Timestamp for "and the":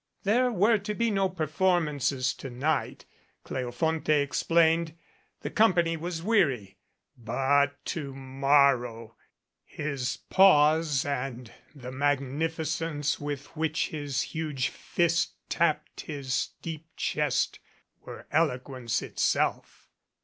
11.05-11.91